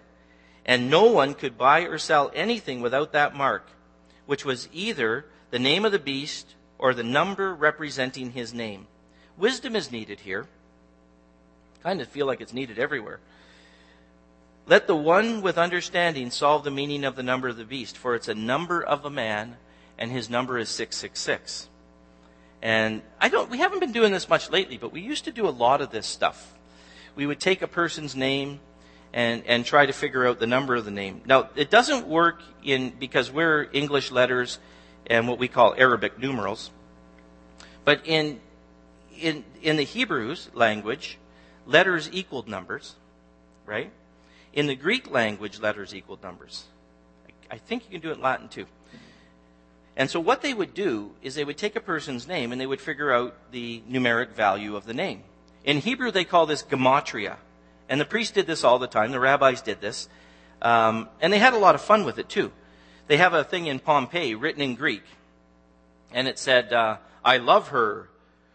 [0.67, 3.65] and no one could buy or sell anything without that mark,
[4.25, 8.87] which was either the name of the beast or the number representing his name.
[9.37, 10.45] Wisdom is needed here.
[11.81, 13.19] Kind of feel like it's needed everywhere.
[14.65, 18.15] Let the one with understanding solve the meaning of the number of the beast, for
[18.15, 19.55] it's a number of a man,
[19.97, 21.69] and his number is 666.
[22.61, 25.47] And I don't, we haven't been doing this much lately, but we used to do
[25.47, 26.53] a lot of this stuff.
[27.15, 28.59] We would take a person's name,
[29.13, 31.21] and, and try to figure out the number of the name.
[31.25, 34.59] Now, it doesn't work in, because we're English letters
[35.07, 36.71] and what we call Arabic numerals.
[37.85, 38.39] But in,
[39.19, 41.17] in, in the Hebrews language,
[41.65, 42.95] letters equaled numbers,
[43.65, 43.91] right?
[44.53, 46.65] In the Greek language, letters equaled numbers.
[47.49, 48.65] I think you can do it in Latin too.
[49.95, 52.67] And so what they would do is they would take a person's name and they
[52.67, 55.23] would figure out the numeric value of the name.
[55.63, 57.37] In Hebrew, they call this gematria.
[57.89, 59.11] And the priests did this all the time.
[59.11, 60.09] The rabbis did this.
[60.61, 62.51] Um, and they had a lot of fun with it too.
[63.07, 65.03] They have a thing in Pompeii written in Greek.
[66.11, 68.09] And it said, uh, I love her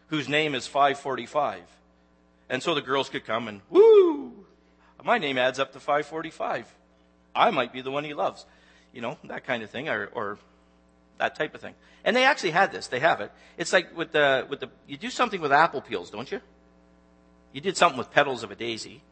[0.09, 1.62] whose name is 545.
[2.51, 4.45] And so the girls could come and, woo!
[5.03, 6.66] My name adds up to 545.
[7.35, 8.47] I might be the one he loves.
[8.92, 10.38] You know, that kind of thing, or, or
[11.18, 11.75] that type of thing.
[12.05, 12.88] And they actually had this.
[12.88, 13.33] They have it.
[13.57, 16.40] It's like with the, with the, you do something with apple peels, don't you?
[17.53, 19.03] You did something with petals of a daisy.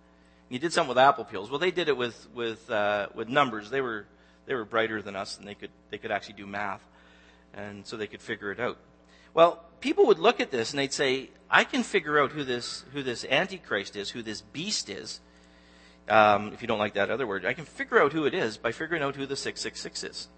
[0.50, 1.48] You did something with apple peels.
[1.48, 3.70] Well, they did it with with uh, with numbers.
[3.70, 4.04] They were
[4.46, 6.82] they were brighter than us, and they could they could actually do math,
[7.54, 8.76] and so they could figure it out.
[9.32, 12.84] Well, people would look at this and they'd say, "I can figure out who this
[12.92, 15.20] who this antichrist is, who this beast is."
[16.08, 18.56] Um, if you don't like that other word, I can figure out who it is
[18.56, 20.28] by figuring out who the six six six is.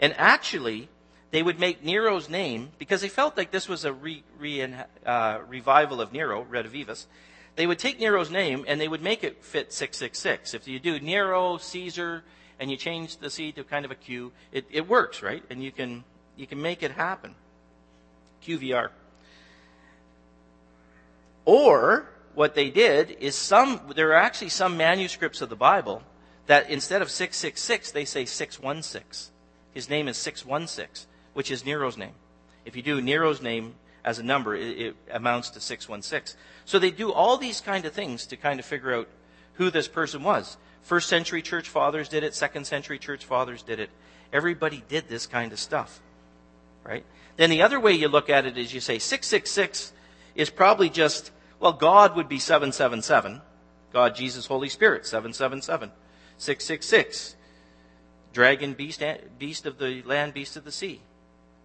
[0.00, 0.90] And actually,
[1.30, 4.74] they would make Nero's name because they felt like this was a re, re,
[5.06, 7.06] uh, revival of Nero, Redivivus
[7.56, 10.54] they would take Nero's name and they would make it fit 666.
[10.54, 12.24] If you do Nero, Caesar,
[12.58, 15.42] and you change the C to kind of a Q, it, it works, right?
[15.50, 16.04] And you can,
[16.36, 17.34] you can make it happen.
[18.44, 18.90] QVR.
[21.44, 26.02] Or, what they did is some, there are actually some manuscripts of the Bible
[26.46, 29.32] that instead of 666, they say 616.
[29.72, 32.14] His name is 616, which is Nero's name.
[32.64, 36.38] If you do Nero's name as a number, it, it amounts to 616.
[36.64, 39.08] So they do all these kind of things to kind of figure out
[39.54, 40.56] who this person was.
[40.82, 43.90] First century church fathers did it, second century church fathers did it.
[44.32, 46.00] Everybody did this kind of stuff.
[46.84, 47.04] Right?
[47.36, 49.92] Then the other way you look at it is you say 666
[50.34, 53.40] is probably just, well, God would be 777.
[53.92, 55.90] God, Jesus, Holy Spirit, 777.
[56.38, 57.36] 666.
[58.32, 59.02] Dragon, beast,
[59.38, 61.00] beast of the land, beast of the sea.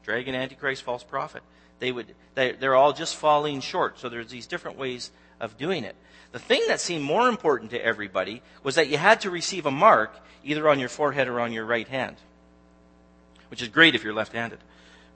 [0.03, 1.43] Dragon, Antichrist, false prophet.
[1.79, 3.99] They would, they, they're all just falling short.
[3.99, 5.95] So there's these different ways of doing it.
[6.31, 9.71] The thing that seemed more important to everybody was that you had to receive a
[9.71, 12.17] mark either on your forehead or on your right hand,
[13.49, 14.59] which is great if you're left-handed,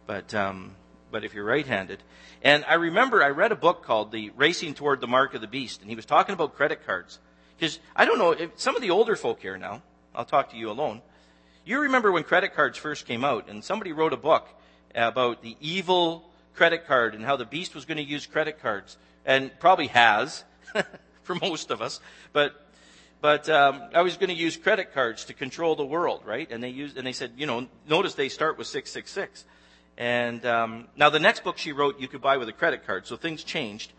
[0.06, 0.76] but um,
[1.12, 2.04] but if you're right-handed.
[2.42, 5.48] And I remember I read a book called "The Racing Toward the Mark of the
[5.48, 7.20] Beast," and he was talking about credit cards.
[7.58, 9.82] Because I don't know if some of the older folk here now.
[10.16, 11.02] I'll talk to you alone.
[11.66, 14.48] You remember when credit cards first came out, and somebody wrote a book
[14.96, 16.29] about the evil
[16.60, 20.44] credit card and how the beast was going to use credit cards, and probably has
[21.24, 22.02] for most of us.
[22.34, 22.54] But
[23.22, 26.52] but um, I was going to use credit cards to control the world, right?
[26.52, 29.46] And they used and they said, you know, notice they start with six six six.
[29.98, 33.08] And um, now the next book she wrote, you could buy with a credit card,
[33.08, 33.94] so things changed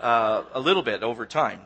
[0.00, 1.60] uh, a little bit over time.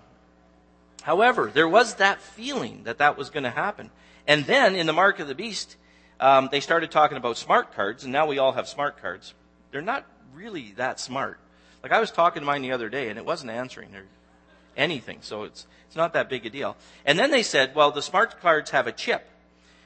[1.03, 3.91] However, there was that feeling that that was going to happen.
[4.27, 5.77] And then in the Mark of the Beast,
[6.19, 9.33] um, they started talking about smart cards, and now we all have smart cards.
[9.71, 11.39] They're not really that smart.
[11.83, 14.05] Like I was talking to mine the other day, and it wasn't answering or
[14.77, 16.77] anything, so it's it's not that big a deal.
[17.07, 19.29] And then they said, well, the smart cards have a chip.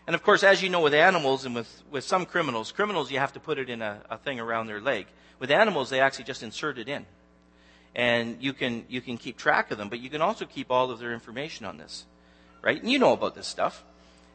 [0.06, 3.18] And of course, as you know, with animals and with, with some criminals, criminals you
[3.18, 5.06] have to put it in a, a thing around their leg.
[5.38, 7.04] With animals, they actually just insert it in
[7.94, 10.90] and you can you can keep track of them, but you can also keep all
[10.90, 12.06] of their information on this,
[12.62, 12.80] right?
[12.80, 13.84] And you know about this stuff,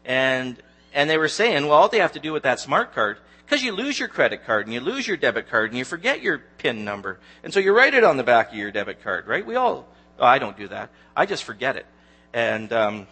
[0.05, 0.61] and
[0.93, 3.63] and they were saying, well, all they have to do with that smart card, because
[3.63, 6.39] you lose your credit card and you lose your debit card and you forget your
[6.57, 9.45] PIN number, and so you write it on the back of your debit card, right?
[9.45, 9.87] We all,
[10.19, 10.89] oh, I don't do that.
[11.15, 11.85] I just forget it,
[12.33, 13.07] and um,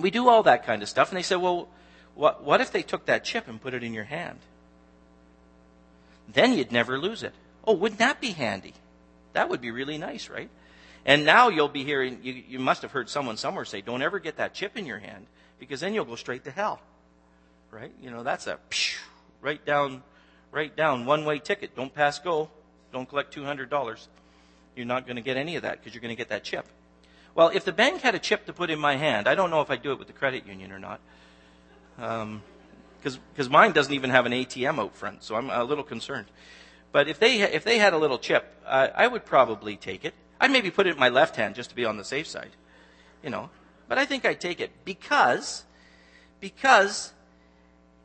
[0.00, 1.10] we do all that kind of stuff.
[1.10, 1.68] And they said, well,
[2.14, 4.38] what what if they took that chip and put it in your hand?
[6.32, 7.34] Then you'd never lose it.
[7.64, 8.74] Oh, wouldn't that be handy?
[9.32, 10.50] That would be really nice, right?
[11.04, 14.18] And now you'll be hearing, you, you must have heard someone somewhere say, don't ever
[14.18, 15.26] get that chip in your hand
[15.58, 16.80] because then you'll go straight to hell.
[17.70, 17.92] Right?
[18.02, 18.98] You know, that's a phew,
[19.40, 20.02] right down,
[20.50, 21.74] right down, one way ticket.
[21.76, 22.50] Don't pass go.
[22.92, 24.06] Don't collect $200.
[24.76, 26.66] You're not going to get any of that because you're going to get that chip.
[27.34, 29.60] Well, if the bank had a chip to put in my hand, I don't know
[29.60, 31.00] if I'd do it with the credit union or not.
[31.96, 36.26] Because um, mine doesn't even have an ATM out front, so I'm a little concerned.
[36.92, 40.14] But if they if they had a little chip, I would probably take it.
[40.40, 42.50] I'd maybe put it in my left hand just to be on the safe side,
[43.22, 43.50] you know.
[43.88, 45.64] But I think I'd take it because
[46.40, 47.12] because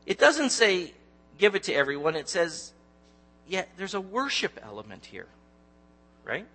[0.05, 0.93] it doesn't say
[1.37, 2.15] give it to everyone.
[2.15, 2.73] It says
[3.47, 5.27] yeah, there's a worship element here,
[6.23, 6.47] right?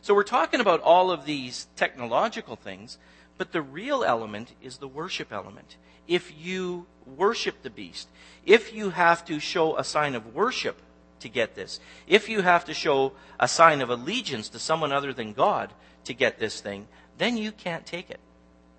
[0.00, 2.98] So we're talking about all of these technological things,
[3.38, 5.76] but the real element is the worship element.
[6.08, 8.08] If you worship the beast,
[8.44, 10.80] if you have to show a sign of worship
[11.22, 11.80] to get this.
[12.06, 15.72] If you have to show a sign of allegiance to someone other than God
[16.04, 16.86] to get this thing,
[17.18, 18.20] then you can't take it.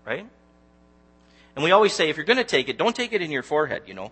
[0.06, 0.28] Right?
[1.56, 3.44] And we always say, if you're going to take it, don't take it in your
[3.44, 4.12] forehead, you know.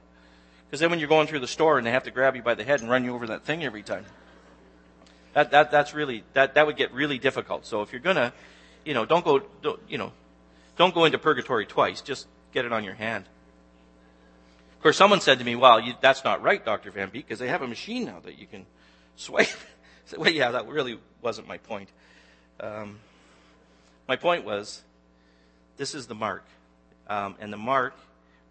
[0.71, 2.53] Because then when you're going through the store and they have to grab you by
[2.53, 4.05] the head and run you over that thing every time.
[5.33, 7.65] That, that, that's really, that, that would get really difficult.
[7.65, 8.31] So if you're going to,
[8.85, 10.13] you know, don't go, don't, you know,
[10.77, 11.99] don't go into purgatory twice.
[11.99, 13.25] Just get it on your hand.
[14.77, 16.89] Of course, someone said to me, well, you, that's not right, Dr.
[16.89, 18.65] Van Beek, because they have a machine now that you can
[19.17, 19.49] swipe.
[20.05, 21.89] said, well, yeah, that really wasn't my point.
[22.61, 22.97] Um,
[24.07, 24.83] my point was,
[25.75, 26.45] this is the mark.
[27.09, 27.93] Um, and the mark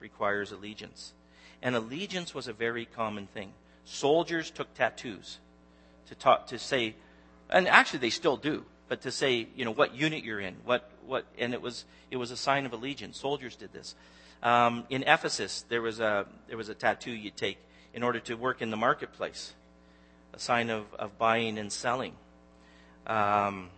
[0.00, 1.14] requires allegiance.
[1.62, 3.52] And allegiance was a very common thing.
[3.84, 5.38] Soldiers took tattoos
[6.08, 6.94] to talk, to say,
[7.48, 10.90] and actually they still do, but to say, you know, what unit you're in, what,
[11.06, 13.18] what, and it was, it was a sign of allegiance.
[13.18, 13.94] Soldiers did this.
[14.42, 17.58] Um, in Ephesus, there was a there was a tattoo you'd take
[17.92, 19.52] in order to work in the marketplace,
[20.32, 22.14] a sign of, of buying and selling.
[23.06, 23.68] Um,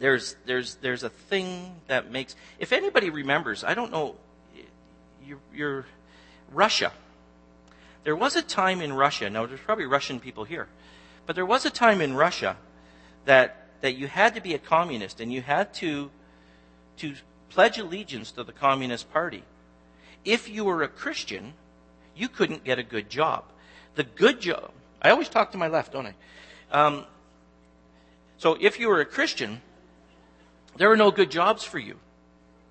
[0.00, 2.34] there's there's there's a thing that makes.
[2.58, 4.16] If anybody remembers, I don't know,
[5.24, 5.86] you're, you're
[6.50, 6.92] Russia.
[8.04, 9.28] There was a time in Russia.
[9.30, 10.68] Now there's probably Russian people here,
[11.26, 12.56] but there was a time in Russia
[13.24, 16.10] that that you had to be a communist and you had to
[16.98, 17.14] to
[17.48, 19.42] pledge allegiance to the Communist Party
[20.24, 21.54] if you were a Christian,
[22.14, 23.44] you couldn't get a good job.
[23.94, 24.70] The good job,
[25.00, 26.14] I always talk to my left, don't I?
[26.70, 27.04] Um,
[28.38, 29.60] so if you were a Christian,
[30.76, 31.96] there were no good jobs for you.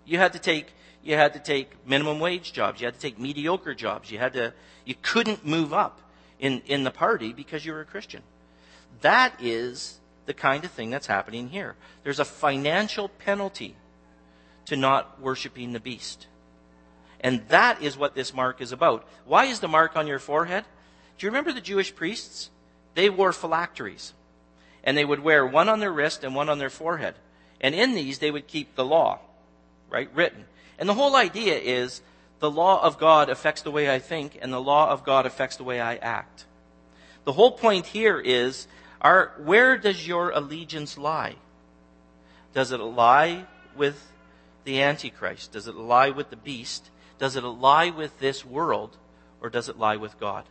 [0.05, 0.73] You had to take,
[1.03, 2.81] you had to take minimum wage jobs.
[2.81, 4.11] You had to take mediocre jobs.
[4.11, 4.53] You had to,
[4.85, 6.01] you couldn't move up
[6.39, 8.21] in, in the party because you were a Christian.
[9.01, 11.75] That is the kind of thing that's happening here.
[12.03, 13.75] There's a financial penalty
[14.65, 16.27] to not worshiping the beast.
[17.21, 19.07] And that is what this mark is about.
[19.25, 20.65] Why is the mark on your forehead?
[21.17, 22.49] Do you remember the Jewish priests?
[22.95, 24.13] They wore phylacteries.
[24.83, 27.15] And they would wear one on their wrist and one on their forehead.
[27.59, 29.19] And in these, they would keep the law,
[29.89, 30.45] right, written.
[30.79, 32.01] And the whole idea is
[32.39, 35.57] the law of God affects the way I think, and the law of God affects
[35.57, 36.45] the way I act.
[37.25, 38.65] The whole point here is,
[39.43, 41.35] where does your allegiance lie?
[42.53, 44.07] Does it lie with
[44.63, 45.51] the Antichrist?
[45.51, 46.89] Does it lie with the beast?
[47.19, 48.97] Does it lie with this world?
[49.41, 50.45] Or does it lie with God?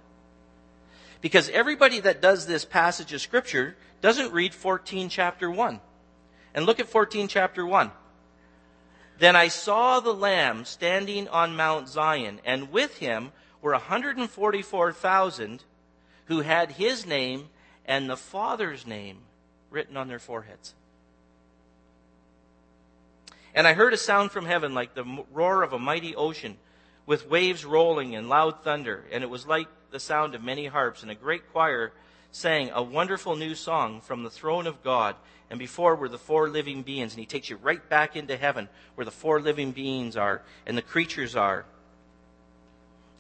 [1.21, 5.81] Because everybody that does this passage of scripture doesn't read 14 chapter 1.
[6.55, 7.91] And look at 14 chapter 1.
[9.19, 15.65] Then I saw the Lamb standing on Mount Zion, and with him were 144,000
[16.27, 17.49] who had his name
[17.85, 19.19] and the Father's name
[19.71, 20.75] written on their foreheads.
[23.55, 26.59] And I heard a sound from heaven like the roar of a mighty ocean,
[27.07, 31.03] with waves rolling and loud thunder, and it was like the sound of many harps,
[31.03, 31.93] and a great choir
[32.31, 35.17] sang a wonderful new song from the throne of God.
[35.51, 38.69] And before were the four living beings, and he takes you right back into heaven
[38.95, 41.65] where the four living beings are, and the creatures are,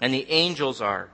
[0.01, 1.09] and the angels are,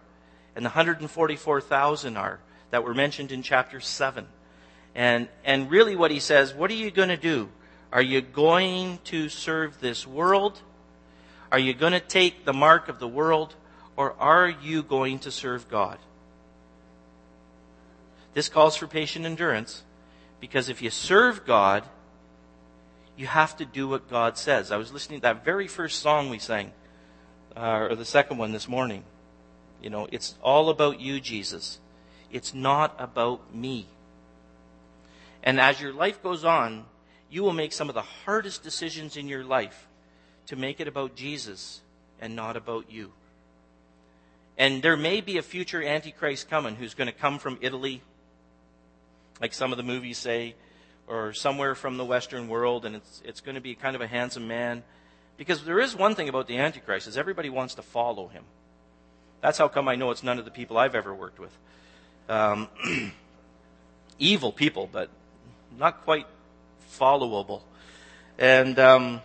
[0.57, 2.41] and the 144,000 are
[2.71, 4.27] that were mentioned in chapter 7.
[4.95, 7.49] And, and really what he says, what are you going to do?
[7.93, 10.61] Are you going to serve this world?
[11.53, 13.55] Are you going to take the mark of the world?
[13.97, 15.99] Or are you going to serve God?
[18.35, 19.85] This calls for patient endurance
[20.41, 21.85] because if you serve God,
[23.17, 24.73] you have to do what God says.
[24.73, 26.73] I was listening to that very first song we sang,
[27.57, 29.05] uh, or the second one this morning.
[29.81, 31.79] You know, it's all about you, Jesus.
[32.33, 33.87] It's not about me.
[35.43, 36.87] And as your life goes on,
[37.31, 39.87] you will make some of the hardest decisions in your life
[40.47, 41.81] to make it about Jesus
[42.21, 43.13] and not about you.
[44.57, 48.03] And there may be a future Antichrist coming who's going to come from Italy
[49.41, 50.55] like some of the movies say,
[51.07, 54.07] or somewhere from the Western world, and it's, it's going to be kind of a
[54.07, 54.83] handsome man.
[55.37, 58.45] Because there is one thing about the Antichrist, is everybody wants to follow him.
[59.41, 61.57] That's how come I know it's none of the people I've ever worked with.
[62.29, 62.69] Um,
[64.19, 65.11] evil people, but
[65.79, 66.27] not quite
[66.99, 67.63] followable.
[68.39, 69.21] And um,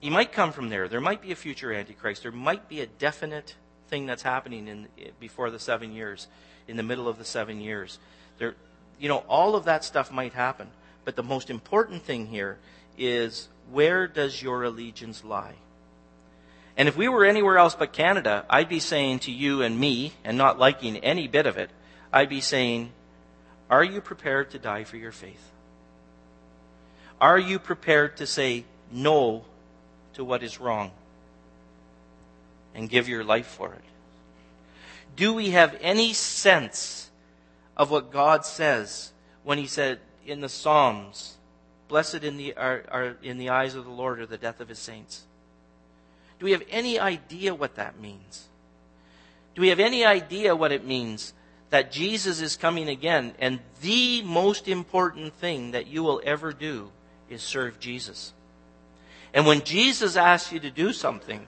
[0.00, 0.88] he might come from there.
[0.88, 2.22] There might be a future Antichrist.
[2.22, 3.54] There might be a definite
[3.88, 6.26] thing that's happening in, before the seven years
[6.68, 7.98] in the middle of the seven years.
[8.38, 8.54] There,
[9.00, 10.68] you know, all of that stuff might happen.
[11.04, 12.58] But the most important thing here
[12.96, 15.54] is where does your allegiance lie?
[16.76, 20.12] And if we were anywhere else but Canada, I'd be saying to you and me,
[20.22, 21.70] and not liking any bit of it,
[22.12, 22.92] I'd be saying,
[23.68, 25.50] are you prepared to die for your faith?
[27.20, 29.44] Are you prepared to say no
[30.14, 30.92] to what is wrong
[32.74, 33.84] and give your life for it?
[35.18, 37.10] Do we have any sense
[37.76, 39.12] of what God says
[39.42, 41.34] when He said in the Psalms,
[41.88, 44.68] Blessed in the, are, are in the eyes of the Lord are the death of
[44.68, 45.24] His saints?
[46.38, 48.46] Do we have any idea what that means?
[49.56, 51.32] Do we have any idea what it means
[51.70, 56.92] that Jesus is coming again and the most important thing that you will ever do
[57.28, 58.32] is serve Jesus?
[59.34, 61.44] And when Jesus asks you to do something,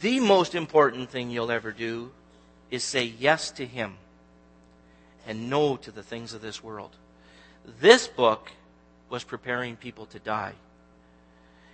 [0.00, 2.12] the most important thing you'll ever do
[2.70, 3.96] is say yes to Him
[5.26, 6.96] and no to the things of this world.
[7.80, 8.50] This book
[9.10, 10.54] was preparing people to die.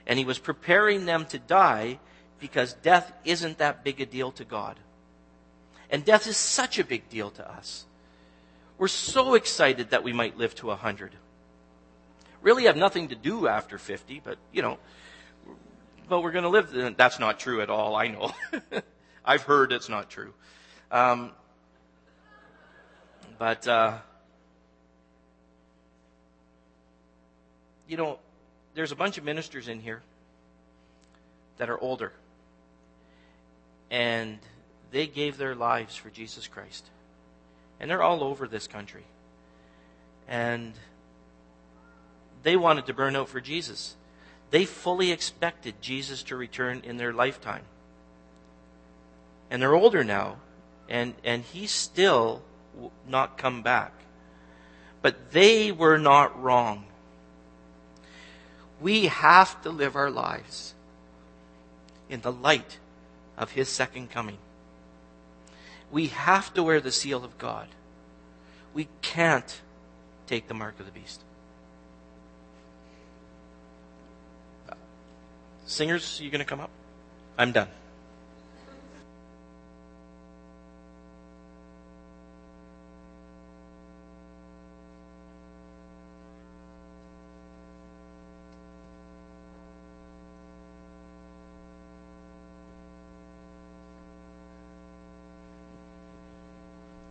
[0.07, 1.99] And He was preparing them to die
[2.41, 4.77] because death isn't that big a deal to God.
[5.91, 7.85] And death is such a big deal to us.
[8.79, 11.13] We're so excited that we might live to a 100.
[12.41, 14.79] Really have nothing to do after 50, but, you know,
[16.09, 16.97] but we're going to live.
[16.97, 18.33] That's not true at all, I know.
[19.25, 20.35] I've heard it's not true.
[20.93, 21.31] Um,
[23.39, 23.99] but, uh,
[27.89, 28.19] you know,
[28.75, 30.03] there's a bunch of ministers in here
[31.57, 32.13] that are older.
[33.91, 34.39] And
[34.91, 36.85] they gave their lives for Jesus Christ.
[37.81, 39.05] And they're all over this country.
[40.29, 40.75] And
[42.43, 43.97] they wanted to burn out for Jesus.
[44.51, 47.63] They fully expected Jesus to return in their lifetime.
[49.51, 50.37] And they're older now
[50.93, 52.43] and, and he's still
[53.09, 53.93] not come back.
[55.01, 56.85] But they were not wrong.
[58.79, 60.75] We have to live our lives
[62.11, 62.79] in the light
[63.39, 64.37] of His second coming.
[65.91, 67.69] We have to wear the seal of God.
[68.75, 69.61] We can't
[70.27, 71.23] take the mark of the beast.
[75.65, 76.71] Singers, you going to come up?
[77.39, 77.69] I'm done.